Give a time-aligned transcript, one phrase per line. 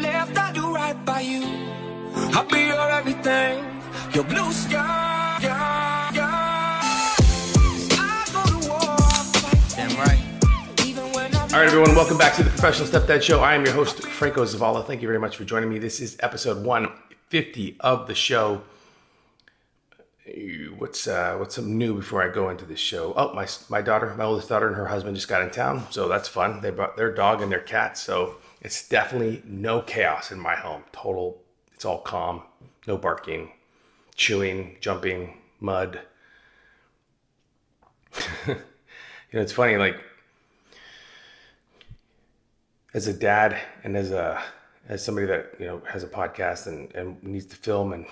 [0.00, 1.42] I've left, I'll do right by you.
[2.32, 3.62] I'll be your everything,
[4.14, 5.38] your blue sky.
[5.42, 6.80] yeah, yeah.
[7.98, 10.86] I go to war, I'll fight Damn right.
[10.86, 13.40] even when I'm All right, everyone, welcome back to the Professional Stepdad Show.
[13.40, 14.86] I am your host, Franco Zavala.
[14.86, 15.78] Thank you very much for joining me.
[15.78, 18.62] This is episode 150 of the show.
[20.78, 23.12] What's uh, what's some new before I go into this show?
[23.16, 26.08] Oh, my my daughter, my oldest daughter, and her husband just got in town, so
[26.08, 26.62] that's fun.
[26.62, 30.84] They brought their dog and their cat, so it's definitely no chaos in my home.
[30.92, 31.40] Total,
[31.74, 32.42] it's all calm,
[32.86, 33.52] no barking,
[34.14, 36.00] chewing, jumping, mud.
[38.46, 38.54] you
[39.32, 39.96] know, it's funny, like
[42.94, 44.42] as a dad and as a
[44.88, 48.06] as somebody that you know has a podcast and, and needs to film and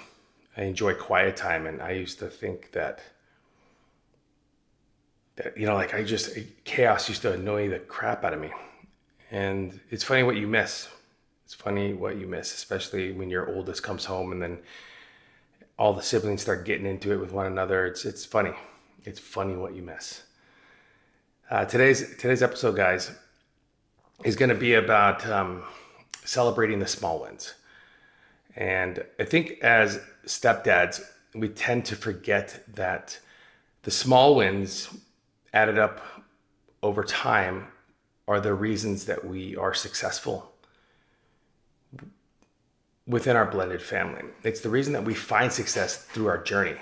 [0.57, 3.01] I enjoy quiet time and I used to think that
[5.37, 8.53] that you know like I just chaos used to annoy the crap out of me
[9.31, 10.89] and it's funny what you miss.
[11.45, 14.59] It's funny what you miss especially when your oldest comes home and then
[15.79, 17.87] all the siblings start getting into it with one another.
[17.87, 18.53] It's it's funny.
[19.05, 20.23] It's funny what you miss.
[21.51, 23.11] Uh, today's today's episode guys
[24.25, 25.63] is going to be about um,
[26.25, 27.55] celebrating the small wins.
[28.57, 31.01] And I think as stepdads,
[31.35, 33.19] we tend to forget that
[33.83, 34.89] the small wins
[35.55, 36.01] added up
[36.83, 37.69] over time
[38.29, 40.53] are the reasons that we are successful
[43.07, 44.23] within our blended family.
[44.45, 46.77] It's the reason that we find success through our journey.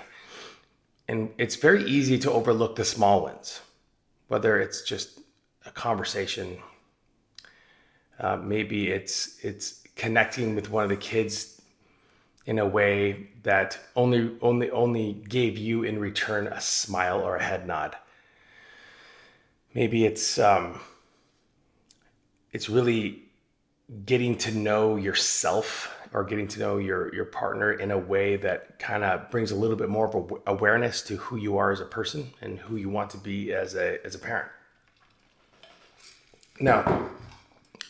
[1.07, 3.61] And it's very easy to overlook the small wins,
[4.27, 5.21] whether it's just
[5.65, 6.57] a conversation,
[8.19, 11.61] uh, maybe it's it's connecting with one of the kids
[12.45, 17.43] in a way that only only only gave you in return a smile or a
[17.43, 17.95] head nod.
[19.73, 20.79] Maybe it's um,
[22.57, 23.21] it's really
[24.05, 28.79] getting to know yourself or getting to know your your partner in a way that
[28.79, 31.81] kind of brings a little bit more of a awareness to who you are as
[31.81, 34.49] a person and who you want to be as a as a parent.
[36.59, 37.11] Now,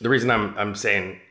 [0.02, 1.22] the reason I'm I'm saying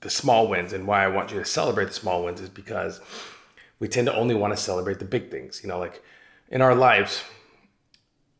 [0.00, 3.00] the small wins and why I want you to celebrate the small wins is because
[3.80, 5.60] we tend to only want to celebrate the big things.
[5.64, 6.04] You know, like
[6.52, 7.24] in our lives,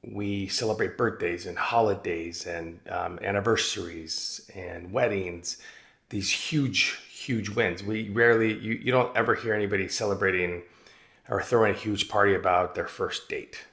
[0.03, 5.59] we celebrate birthdays and holidays and um, anniversaries and weddings.
[6.09, 7.82] These huge, huge wins.
[7.82, 10.62] We rarely you you don't ever hear anybody celebrating
[11.28, 13.64] or throwing a huge party about their first date,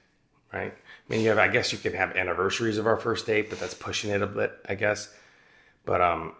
[0.51, 0.73] right?
[0.73, 3.59] I mean, you have I guess you can have anniversaries of our first date, but
[3.59, 5.13] that's pushing it a bit, I guess.
[5.85, 6.33] But um,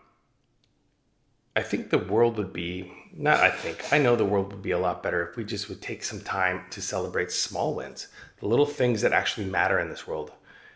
[1.56, 3.40] I think the world would be not.
[3.40, 5.82] I think I know the world would be a lot better if we just would
[5.82, 10.06] take some time to celebrate small wins, the little things that actually matter in this
[10.06, 10.34] world,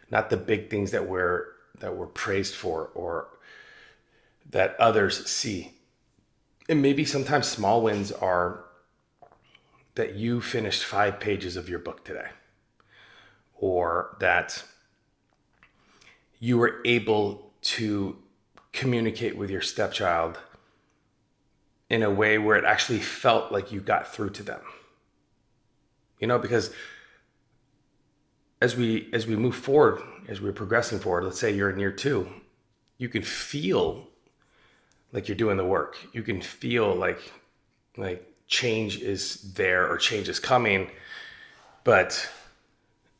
[0.10, 1.48] not the big things that we're
[1.80, 3.28] that we're praised for or
[4.50, 5.74] that others see.
[6.70, 8.64] And maybe sometimes small wins are
[9.96, 12.30] that you finished five pages of your book today,
[13.56, 14.64] or that
[16.40, 18.16] you were able to
[18.72, 20.40] communicate with your stepchild
[21.90, 24.62] in a way where it actually felt like you got through to them.
[26.20, 26.72] You know because
[28.62, 31.94] as we as we move forward as we're progressing forward let's say you're in year
[31.94, 32.28] two
[32.98, 34.10] you can feel
[35.12, 35.98] like you're doing the work.
[36.14, 37.20] You can feel like
[37.98, 40.92] like change is there or change is coming.
[41.84, 42.30] But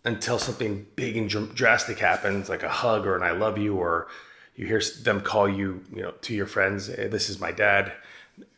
[0.06, 4.08] until something big and drastic happens like a hug or an i love you or
[4.56, 7.92] you hear them call you, you know, to your friends, hey, this is my dad,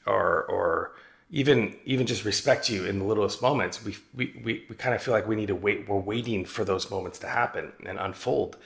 [0.06, 0.94] or or
[1.31, 3.84] even even just respect you in the littlest moments.
[3.84, 5.88] We we we, we kind of feel like we need to wait.
[5.88, 8.58] We're waiting for those moments to happen and unfold,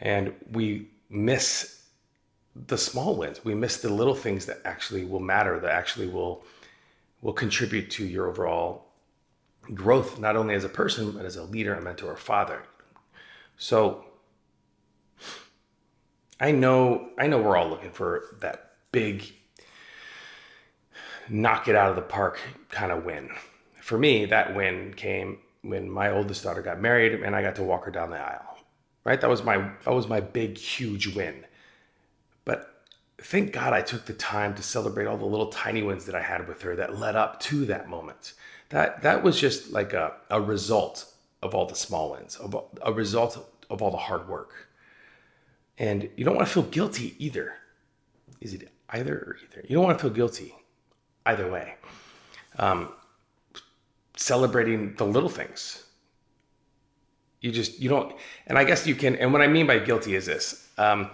[0.00, 1.82] and we miss
[2.66, 3.44] the small wins.
[3.44, 5.58] We miss the little things that actually will matter.
[5.58, 6.44] That actually will
[7.20, 8.86] will contribute to your overall
[9.74, 12.62] growth, not only as a person but as a leader, a mentor, a father.
[13.56, 14.04] So
[16.40, 19.32] I know I know we're all looking for that big
[21.30, 22.40] knock it out of the park
[22.70, 23.30] kind of win.
[23.80, 27.62] For me, that win came when my oldest daughter got married and I got to
[27.62, 28.58] walk her down the aisle.
[29.04, 29.20] Right?
[29.20, 31.44] That was my that was my big huge win.
[32.44, 32.84] But
[33.18, 36.22] thank God I took the time to celebrate all the little tiny wins that I
[36.22, 38.34] had with her that led up to that moment.
[38.68, 42.92] That that was just like a, a result of all the small wins, of a
[42.92, 43.38] result
[43.70, 44.68] of all the hard work.
[45.78, 47.54] And you don't want to feel guilty either.
[48.40, 49.64] Is it either or either?
[49.68, 50.54] You don't want to feel guilty
[51.26, 51.74] either way.
[52.58, 52.92] Um,
[54.16, 55.84] celebrating the little things.
[57.40, 58.14] You just, you don't,
[58.48, 60.68] and I guess you can, and what I mean by guilty is this.
[60.76, 61.10] Um,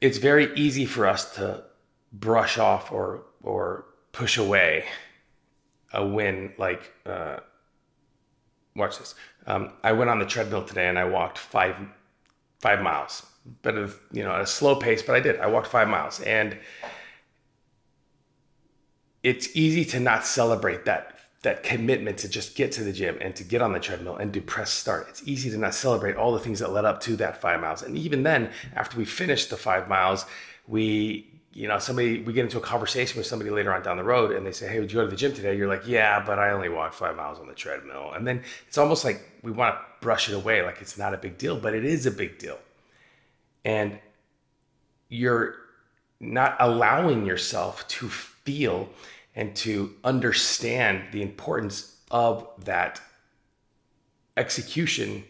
[0.00, 1.64] it's very easy for us to
[2.12, 4.84] brush off or or push away
[5.92, 7.38] a win like uh,
[8.76, 9.14] watch this.
[9.46, 11.76] Um, I went on the treadmill today and I walked five
[12.60, 13.26] five miles,
[13.62, 15.38] but of you know at a slow pace, but I did.
[15.40, 16.56] I walked five miles, and
[19.22, 23.34] it's easy to not celebrate that that commitment to just get to the gym and
[23.34, 25.06] to get on the treadmill and do press start.
[25.08, 27.82] It's easy to not celebrate all the things that led up to that five miles.
[27.82, 30.26] And even then, after we finish the five miles,
[30.68, 34.04] we you know, somebody, we get into a conversation with somebody later on down the
[34.04, 35.56] road and they say, Hey, would you go to the gym today?
[35.56, 38.12] You're like, Yeah, but I only walked five miles on the treadmill.
[38.12, 41.18] And then it's almost like we want to brush it away, like it's not a
[41.18, 42.58] big deal, but it is a big deal.
[43.64, 43.98] And
[45.08, 45.56] you're
[46.20, 48.08] not allowing yourself to
[48.50, 48.88] feel
[49.36, 53.00] and to understand the importance of that
[54.36, 55.24] execution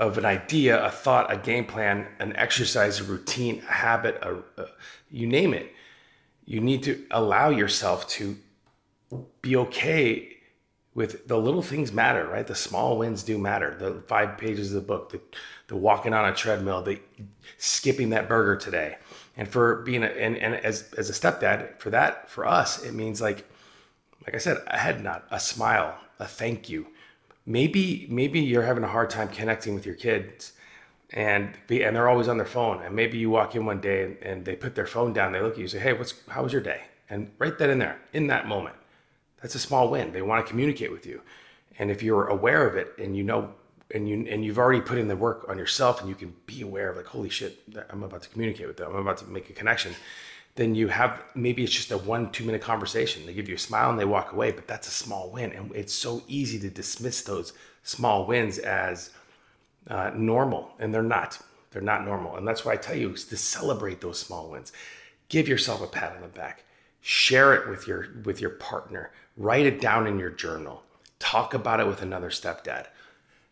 [0.00, 4.36] of an idea, a thought, a game plan, an exercise, a routine, a habit, a,
[4.60, 4.66] a,
[5.10, 5.72] you name it.
[6.44, 8.36] You need to allow yourself to
[9.42, 10.36] be okay
[10.94, 12.46] with the little things matter, right?
[12.46, 13.76] The small wins do matter.
[13.78, 15.20] The five pages of the book, the,
[15.68, 17.00] the walking on a treadmill, the
[17.56, 18.96] skipping that burger today.
[19.38, 22.92] And for being a, and, and as, as a stepdad, for that, for us, it
[22.92, 23.48] means like,
[24.26, 26.88] like I said, a head nod, a smile, a thank you,
[27.46, 30.52] maybe maybe you're having a hard time connecting with your kids
[31.14, 32.82] and be, and they're always on their phone.
[32.82, 35.40] And maybe you walk in one day and, and they put their phone down they
[35.40, 36.82] look at you and say hey what's how was your day?
[37.08, 38.74] And write that in there in that moment
[39.40, 40.12] that's a small win.
[40.12, 41.20] They want to communicate with you.
[41.78, 43.54] And if you're aware of it and you know
[43.92, 46.60] and you and you've already put in the work on yourself and you can be
[46.62, 48.90] aware of like holy shit i'm about to communicate with them.
[48.90, 49.94] I'm about to make a connection.
[50.56, 53.24] Then you have maybe it's just a one two minute conversation.
[53.24, 55.52] They give you a smile and they walk away but that's a small win.
[55.52, 57.52] And it's so easy to dismiss those
[57.82, 59.10] small wins as
[59.88, 61.38] uh, normal and they're not.
[61.70, 62.36] They're not normal.
[62.36, 64.72] And that's why i tell you to celebrate those small wins.
[65.28, 66.64] Give yourself a pat on the back.
[67.00, 69.12] Share it with your with your partner.
[69.36, 70.82] Write it down in your journal.
[71.20, 72.86] Talk about it with another stepdad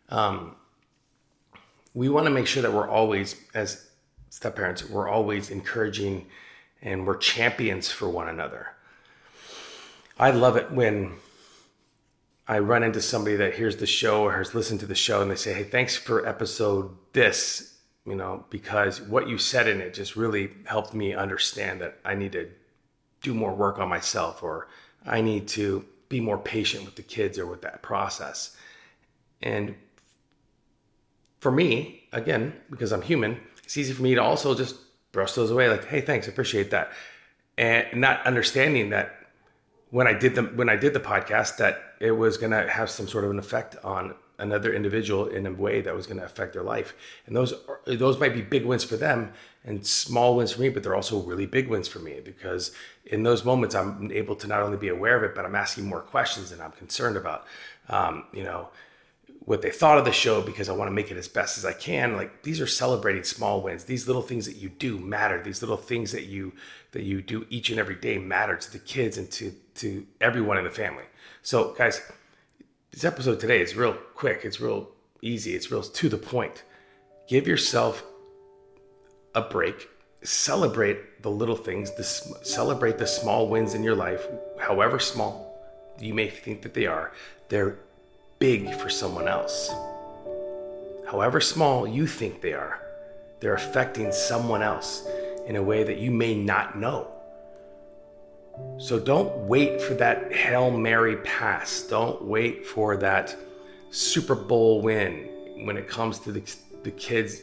[0.09, 0.55] um,
[1.93, 3.87] we want to make sure that we're always as
[4.29, 6.27] step parents we're always encouraging
[6.81, 8.67] and we're champions for one another.
[10.19, 11.13] I love it when
[12.47, 15.29] I run into somebody that hears the show or has listened to the show and
[15.29, 19.93] they say, Hey, thanks for episode this, you know, because what you said in it
[19.93, 22.49] just really helped me understand that I need to
[23.21, 24.67] do more work on myself or
[25.05, 28.55] I need to be more patient with the kids or with that process.
[29.41, 29.75] And
[31.39, 34.75] for me, again, because I'm human, it's easy for me to also just
[35.11, 36.91] brush those away like hey thanks appreciate that.
[37.57, 39.15] And not understanding that
[39.89, 42.89] when i did the when i did the podcast that it was going to have
[42.89, 46.23] some sort of an effect on another individual in a way that was going to
[46.23, 46.93] affect their life.
[47.25, 49.33] And those are, those might be big wins for them
[49.65, 52.71] and small wins for me but they're also really big wins for me because
[53.05, 55.85] in those moments i'm able to not only be aware of it but i'm asking
[55.85, 57.45] more questions and i'm concerned about.
[57.89, 58.69] Um, you know
[59.47, 61.63] what they thought of the show because I want to make it as best as
[61.63, 62.17] I can.
[62.17, 63.85] Like these are celebrating small wins.
[63.85, 65.41] These little things that you do matter.
[65.41, 66.51] These little things that you
[66.91, 70.57] that you do each and every day matter to the kids and to to everyone
[70.57, 71.05] in the family.
[71.43, 72.01] So guys,
[72.91, 74.41] this episode today is real quick.
[74.43, 74.89] It's real
[75.21, 75.55] easy.
[75.55, 76.63] It's real to the point.
[77.29, 78.03] Give yourself
[79.33, 79.87] a break.
[80.23, 81.95] Celebrate the little things.
[81.95, 84.27] This celebrate the small wins in your life,
[84.59, 85.57] however small
[86.01, 87.13] you may think that they are.
[87.47, 87.79] They're
[88.39, 89.71] big for someone else.
[91.07, 92.81] However small you think they are,
[93.39, 95.07] they're affecting someone else
[95.45, 97.07] in a way that you may not know.
[98.77, 101.83] So don't wait for that Hail Mary pass.
[101.83, 103.35] Don't wait for that
[103.91, 105.29] Super Bowl win
[105.65, 107.41] when it comes to the, the kids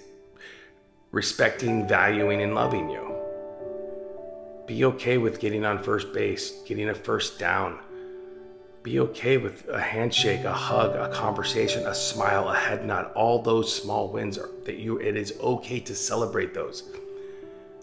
[1.12, 3.14] respecting, valuing, and loving you.
[4.66, 7.78] Be okay with getting on first base, getting a first down,
[8.84, 13.10] be okay with a handshake, a hug, a conversation, a smile, a head nod.
[13.14, 16.82] All those small wins are that you it is okay to celebrate those.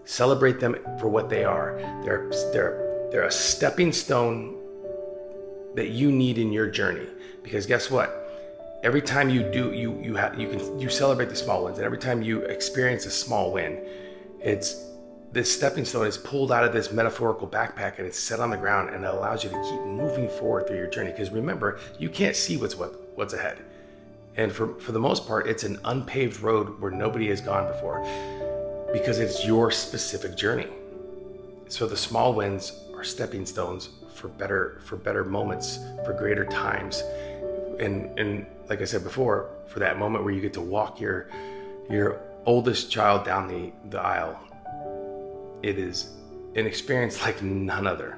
[0.06, 1.78] Celebrate them for what they are.
[2.06, 4.56] They're they're they're a stepping stone
[5.74, 7.08] that you need in your journey.
[7.42, 8.18] Because guess what?
[8.84, 11.86] Every time you do you you have you can you celebrate the small wins and
[11.86, 13.84] every time you experience a small win,
[14.40, 14.91] it's
[15.32, 18.58] this stepping stone is pulled out of this metaphorical backpack and it's set on the
[18.58, 21.12] ground and it allows you to keep moving forward through your journey.
[21.12, 23.60] Because remember, you can't see what's what, what's ahead.
[24.36, 28.02] And for, for the most part, it's an unpaved road where nobody has gone before
[28.92, 30.68] because it's your specific journey.
[31.70, 37.04] So the small wins are stepping stones for better for better moments, for greater times.
[37.80, 41.30] And and like I said before, for that moment where you get to walk your
[41.90, 44.40] your oldest child down the, the aisle,
[45.64, 46.12] it is
[46.56, 48.18] an experience like none other.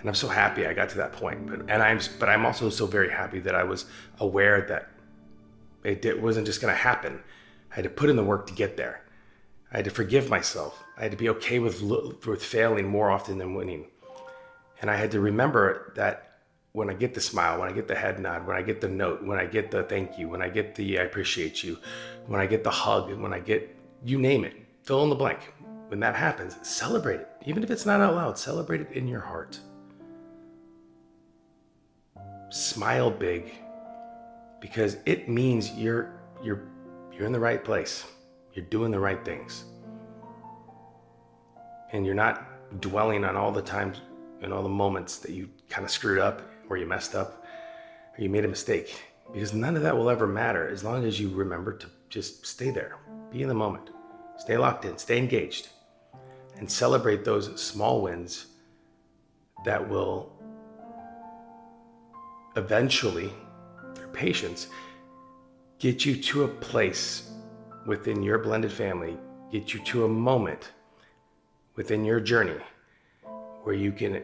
[0.00, 1.46] And I'm so happy I got to that point.
[1.46, 3.86] But and I'm but I'm also so very happy that I was
[4.18, 4.88] aware that
[5.84, 7.20] it, it wasn't just going to happen.
[7.70, 9.04] I had to put in the work to get there.
[9.72, 10.82] I had to forgive myself.
[10.98, 13.86] I had to be okay with with failing more often than winning.
[14.80, 16.40] And I had to remember that
[16.72, 18.88] when I get the smile, when I get the head nod, when I get the
[18.88, 21.78] note, when I get the thank you, when I get the I appreciate you,
[22.26, 25.14] when I get the hug, and when I get you name it, fill in the
[25.14, 25.52] blank.
[25.92, 27.28] When that happens, celebrate it.
[27.44, 29.60] Even if it's not out loud, celebrate it in your heart.
[32.48, 33.52] Smile big
[34.58, 36.62] because it means you're you're
[37.12, 38.06] you're in the right place.
[38.54, 39.64] You're doing the right things.
[41.92, 44.00] And you're not dwelling on all the times
[44.40, 47.44] and all the moments that you kind of screwed up or you messed up
[48.16, 48.98] or you made a mistake
[49.30, 52.70] because none of that will ever matter as long as you remember to just stay
[52.70, 52.96] there,
[53.30, 53.90] be in the moment,
[54.38, 55.68] stay locked in, stay engaged,
[56.56, 58.46] and celebrate those small wins
[59.64, 60.32] that will
[62.56, 63.32] eventually,
[63.94, 64.68] through patience,
[65.78, 67.32] get you to a place
[67.86, 69.16] within your blended family,
[69.50, 70.72] get you to a moment
[71.76, 72.60] within your journey
[73.62, 74.22] where you can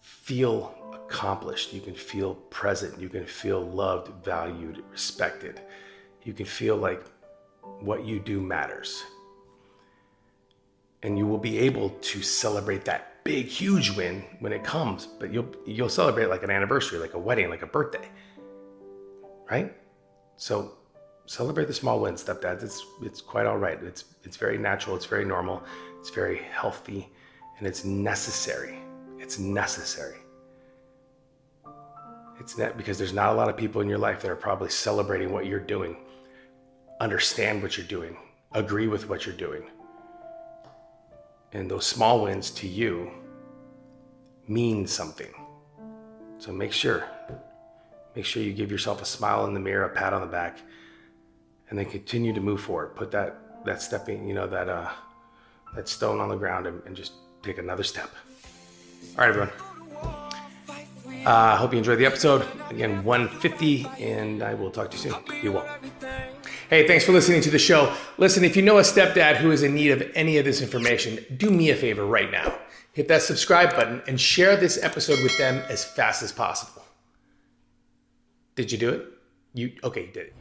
[0.00, 5.60] feel accomplished, you can feel present, you can feel loved, valued, respected.
[6.24, 7.04] You can feel like
[7.80, 9.04] what you do matters.
[11.06, 15.32] And you will be able to celebrate that big huge win when it comes, but
[15.32, 18.08] you'll you'll celebrate like an anniversary, like a wedding, like a birthday.
[19.48, 19.72] Right?
[20.36, 20.72] So
[21.26, 22.64] celebrate the small wins, stepdads.
[22.64, 23.78] It's it's quite all right.
[23.82, 25.62] It's it's very natural, it's very normal,
[26.00, 27.08] it's very healthy,
[27.58, 28.78] and it's necessary.
[29.18, 30.18] It's necessary.
[32.40, 34.70] It's not because there's not a lot of people in your life that are probably
[34.70, 35.96] celebrating what you're doing,
[37.00, 38.16] understand what you're doing,
[38.52, 39.64] agree with what you're doing.
[41.52, 43.10] And those small wins to you
[44.48, 45.32] mean something.
[46.38, 47.04] So make sure,
[48.14, 50.58] make sure you give yourself a smile in the mirror, a pat on the back,
[51.70, 52.94] and then continue to move forward.
[52.94, 54.90] Put that that stepping, you know, that uh,
[55.74, 57.12] that stone on the ground, and, and just
[57.42, 58.10] take another step.
[59.18, 59.50] All right, everyone.
[61.26, 62.46] I uh, hope you enjoyed the episode.
[62.70, 65.42] Again, 150, and I will talk to you soon.
[65.42, 65.66] Be well.
[66.68, 67.94] Hey, thanks for listening to the show.
[68.18, 71.24] Listen, if you know a stepdad who is in need of any of this information,
[71.36, 72.58] do me a favor right now.
[72.92, 76.82] Hit that subscribe button and share this episode with them as fast as possible.
[78.56, 79.06] Did you do it?
[79.54, 80.06] You okay?
[80.06, 80.34] You did it.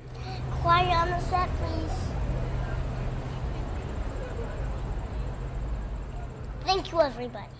[0.61, 1.91] Quiet on the set, please.
[6.63, 7.54] Thank you, everybody.